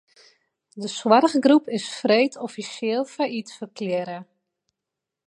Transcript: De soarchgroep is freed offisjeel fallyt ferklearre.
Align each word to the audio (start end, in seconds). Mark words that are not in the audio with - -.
De 0.81 0.87
soarchgroep 0.95 1.65
is 1.77 1.85
freed 1.99 2.35
offisjeel 2.45 3.05
fallyt 3.13 3.49
ferklearre. 3.57 4.19